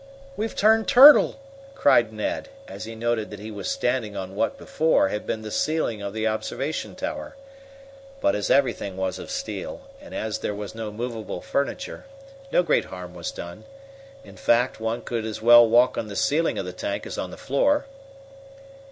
[0.35, 1.39] "We've turned turtle!"
[1.75, 5.51] cried Ned, as he noted that he was standing on what, before, had been the
[5.51, 7.35] ceiling of the observation tower.
[8.19, 12.05] But as everything was of steel, and as there was no movable furniture,
[12.51, 13.63] no great harm was done.
[14.23, 17.29] In fact, one could as well walk on the ceiling of the tank as on
[17.29, 17.85] the floor.